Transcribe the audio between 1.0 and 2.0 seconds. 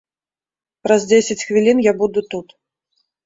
дзесяць хвілін я